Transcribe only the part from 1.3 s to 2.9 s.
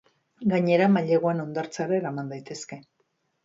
hondartzara eraman daitezke.